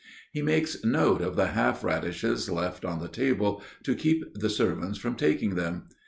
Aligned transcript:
He 0.31 0.41
makes 0.41 0.83
note 0.83 1.21
of 1.21 1.35
the 1.35 1.49
half 1.49 1.83
radishes 1.83 2.49
left 2.49 2.83
on 2.83 2.97
the 3.01 3.07
table, 3.07 3.61
to 3.83 3.93
keep 3.93 4.25
the 4.33 4.49
servants 4.49 4.97
from 4.97 5.15
taking 5.15 5.53
them. 5.53 5.83